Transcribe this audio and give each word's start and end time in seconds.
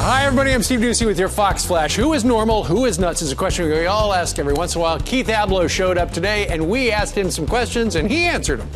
Hi, 0.00 0.24
everybody. 0.24 0.52
I'm 0.52 0.62
Steve 0.62 0.78
Doocy 0.78 1.04
with 1.06 1.18
your 1.18 1.28
Fox 1.28 1.66
Flash. 1.66 1.96
Who 1.96 2.12
is 2.12 2.24
normal? 2.24 2.62
Who 2.62 2.86
is 2.86 3.00
nuts? 3.00 3.20
Is 3.20 3.32
a 3.32 3.36
question 3.36 3.68
we 3.68 3.86
all 3.86 4.14
ask 4.14 4.38
every 4.38 4.54
once 4.54 4.76
in 4.76 4.80
a 4.80 4.82
while. 4.82 5.00
Keith 5.00 5.26
Ablow 5.26 5.68
showed 5.68 5.98
up 5.98 6.12
today, 6.12 6.46
and 6.46 6.70
we 6.70 6.92
asked 6.92 7.16
him 7.16 7.32
some 7.32 7.48
questions, 7.48 7.96
and 7.96 8.08
he 8.08 8.24
answered 8.24 8.60
them. 8.60 8.70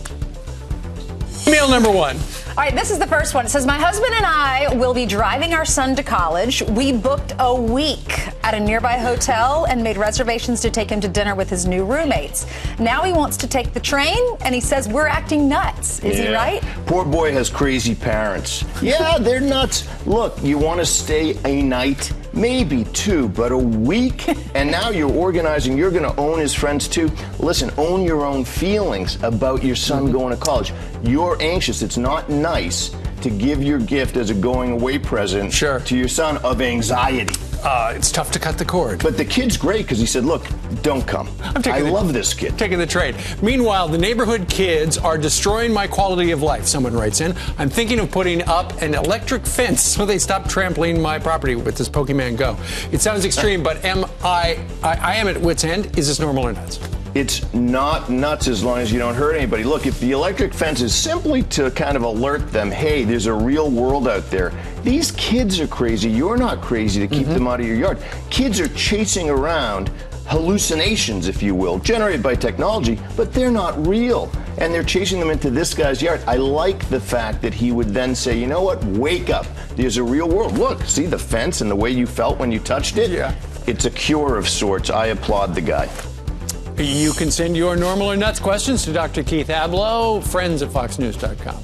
Email 1.47 1.71
number 1.71 1.93
one. 1.93 2.17
All 2.17 2.55
right, 2.57 2.75
this 2.75 2.91
is 2.91 2.99
the 2.99 3.07
first 3.07 3.35
one. 3.35 3.47
It 3.47 3.51
says, 3.51 3.65
My 3.65 3.79
husband 3.79 4.13
and 4.15 4.27
I 4.27 4.75
will 4.75 4.93
be 4.93 5.07
driving 5.07 5.55
our 5.55 5.65
son 5.65 5.95
to 5.95 6.03
college. 6.03 6.61
We 6.63 6.93
booked 6.93 7.35
a 7.39 7.55
week 7.55 8.22
at 8.43 8.55
a 8.55 8.61
nearby 8.61 8.99
hotel 8.99 9.67
and 9.69 9.83
made 9.83 9.97
reservations 9.97 10.61
to 10.61 10.71
take 10.71 10.91
him 10.91 11.01
to 11.01 11.09
dinner 11.09 11.35
with 11.35 11.49
his 11.49 11.67
new 11.67 11.85
roommates. 11.85 12.47
Now 12.79 13.03
he 13.03 13.13
wants 13.13 13.37
to 13.39 13.47
take 13.47 13.73
the 13.73 13.81
train, 13.81 14.19
and 14.45 14.55
he 14.55 14.61
says 14.61 14.89
we're 14.89 15.07
acting 15.07 15.49
nuts. 15.49 16.01
Is 16.01 16.19
he 16.19 16.33
right? 16.33 16.63
Poor 16.87 17.05
boy 17.05 17.33
has 17.33 17.49
crazy 17.51 17.95
parents. 17.95 18.65
Yeah, 18.83 19.19
they're 19.19 19.41
nuts. 19.41 19.87
Look, 20.07 20.43
you 20.43 20.59
want 20.59 20.81
to 20.81 20.87
stay 20.87 21.37
a 21.45 21.63
night, 21.63 22.13
maybe 22.33 22.85
two, 22.93 23.29
but 23.29 23.53
a 23.53 23.59
week, 23.59 24.29
and 24.57 24.71
now 24.71 24.91
you're 24.91 25.13
organizing. 25.13 25.77
You're 25.79 25.91
going 25.91 26.03
to 26.03 26.17
own 26.21 26.39
his 26.39 26.55
friends 26.55 26.89
too. 26.89 27.11
Listen, 27.39 27.71
own 27.79 28.03
your 28.03 28.25
own 28.25 28.45
feelings 28.45 29.23
about 29.23 29.63
your 29.63 29.77
son 29.77 30.11
going 30.11 30.35
to 30.35 30.41
college. 30.41 30.73
You're 31.05 31.37
anxious. 31.41 31.83
It's 31.83 31.97
not 31.99 32.29
nice 32.29 32.91
to 33.23 33.31
give 33.31 33.63
your 33.63 33.79
gift 33.79 34.17
as 34.17 34.31
a 34.31 34.35
going 34.35 34.73
away 34.73 34.99
present 34.99 35.53
Sure. 35.53 35.79
to 35.81 35.97
your 35.97 36.09
son 36.09 36.39
of 36.39 36.61
anxiety. 36.61 37.35
Uh, 37.63 37.93
it's 37.95 38.11
tough 38.11 38.31
to 38.33 38.39
cut 38.39 38.59
the 38.59 38.65
cord. 38.65 39.03
But 39.03 39.17
the 39.17 39.25
kid's 39.25 39.57
great 39.57 39.83
because 39.87 39.99
he 39.99 40.07
said, 40.07 40.25
"Look, 40.25 40.45
don't 40.83 41.07
come. 41.07 41.29
I'm 41.43 41.63
taking 41.63 41.73
I 41.73 41.81
the- 41.83 41.91
love 41.93 42.13
this 42.13 42.35
kid." 42.35 42.59
Taking 42.59 42.79
the 42.79 42.87
trade. 42.87 43.15
Meanwhile, 43.41 43.89
the 43.89 43.99
neighborhood 43.99 44.49
kids 44.49 44.99
are 44.99 45.17
destroying 45.17 45.73
my 45.73 45.87
quality 45.87 46.33
of 46.33 46.43
life, 46.43 46.67
someone 46.67 46.93
writes 46.95 47.21
in. 47.21 47.35
I'm 47.59 47.71
thinking 47.71 48.01
of 48.01 48.11
putting 48.11 48.43
up 48.49 48.83
an 48.83 48.95
electric 48.95 49.47
fence 49.47 49.81
so 49.95 50.05
they 50.05 50.19
stop 50.19 50.49
trampling 50.49 51.01
my 51.01 51.19
property 51.19 51.55
with 51.55 51.77
this 51.77 51.89
Pokemon 51.89 52.37
Go. 52.37 52.57
It 52.91 53.01
sounds 53.01 53.25
extreme, 53.25 53.63
but 53.63 53.85
am 53.85 54.05
I, 54.25 54.59
I, 54.83 54.97
I 54.97 55.15
am 55.17 55.29
at 55.29 55.41
wit's 55.41 55.65
end. 55.65 55.97
Is 55.99 56.09
this 56.09 56.19
normal 56.19 56.47
or 56.49 56.53
nuts? 56.53 56.79
It's 57.15 57.53
not 57.53 58.09
nuts 58.09 58.49
as 58.49 58.65
long 58.65 58.79
as 58.79 58.91
you 58.91 58.99
don't 58.99 59.15
hurt 59.15 59.35
anybody. 59.35 59.65
Look, 59.65 59.85
if 59.87 60.01
the 60.01 60.13
electric 60.13 60.55
fence 60.55 60.81
is 60.81 60.95
simply 60.95 61.43
to 61.45 61.71
kind 61.73 61.95
of 61.95 62.05
alert 62.05 62.51
them, 62.51 62.71
hey, 62.71 63.05
there's 63.05 63.27
a 63.27 63.35
real 63.35 63.71
world 63.71 64.09
out 64.09 64.31
there. 64.31 64.51
These 64.83 65.11
kids 65.13 65.61
are 65.61 65.67
crazy. 65.67 66.11
You're 66.11 66.39
not 66.39 66.63
crazy 66.63 67.01
to 67.01 67.07
keep 67.07 67.25
mm-hmm. 67.25 67.35
them 67.35 67.49
out 67.49 67.61
of 67.61 67.67
your 67.67 67.77
yard. 67.77 68.03
Kids 68.31 68.59
are 68.61 68.69
chasing 68.69 69.29
around 69.29 69.91
hallucinations, 70.27 71.29
if 71.29 71.43
you 71.43 71.55
will, 71.55 71.79
generated 71.81 72.23
by 72.23 72.35
technology, 72.35 72.99
but 73.15 73.35
they're 73.35 73.51
not 73.51 73.87
real. 73.87 74.33
And 74.57 74.73
they're 74.73 74.83
chasing 74.83 75.21
them 75.21 75.29
into 75.29 75.51
this 75.51 75.75
guy's 75.75 76.01
yard. 76.01 76.23
I 76.27 76.37
like 76.37 76.89
the 76.89 77.01
fact 77.01 77.43
that 77.43 77.53
he 77.53 77.73
would 77.73 77.89
then 77.89 78.15
say, 78.15 78.39
you 78.39 78.47
know 78.47 78.63
what, 78.63 78.83
wake 78.85 79.29
up. 79.29 79.45
There's 79.77 79.99
a 79.99 80.03
real 80.03 80.31
world. 80.31 80.57
Look, 80.57 80.83
see 80.85 81.05
the 81.05 81.19
fence 81.19 81.61
and 81.61 81.71
the 81.71 81.77
way 81.77 81.91
you 81.91 82.07
felt 82.07 82.39
when 82.39 82.51
you 82.51 82.59
touched 82.59 82.97
it? 82.97 83.11
Yeah. 83.11 83.35
It's 83.67 83.85
a 83.85 83.91
cure 83.91 84.39
of 84.39 84.49
sorts. 84.49 84.89
I 84.89 85.09
applaud 85.09 85.55
the 85.55 85.61
guy. 85.61 85.91
You 86.85 87.13
can 87.13 87.31
send 87.31 87.57
your 87.57 87.77
normal 87.77 88.11
or 88.11 88.17
nuts 88.17 88.41
questions 88.41 88.85
to 88.85 88.93
Dr. 88.93 89.23
Keith 89.23 89.49
Ablow, 89.49 90.23
friends 90.23 90.63
at 90.63 90.71
foxnews.com. 90.71 91.63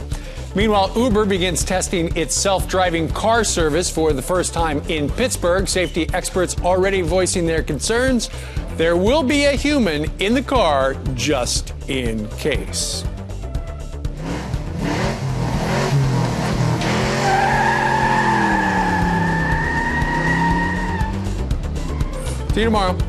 Meanwhile, 0.54 0.92
Uber 0.96 1.24
begins 1.24 1.64
testing 1.64 2.16
its 2.16 2.34
self 2.34 2.68
driving 2.68 3.08
car 3.08 3.42
service 3.44 3.90
for 3.90 4.12
the 4.12 4.22
first 4.22 4.54
time 4.54 4.80
in 4.88 5.10
Pittsburgh. 5.10 5.68
Safety 5.68 6.08
experts 6.14 6.56
already 6.62 7.00
voicing 7.00 7.46
their 7.46 7.62
concerns. 7.62 8.30
There 8.76 8.96
will 8.96 9.22
be 9.22 9.46
a 9.46 9.52
human 9.52 10.10
in 10.20 10.34
the 10.34 10.42
car 10.42 10.94
just 11.14 11.74
in 11.88 12.28
case. 12.30 13.04
See 22.54 22.60
you 22.60 22.64
tomorrow. 22.64 23.07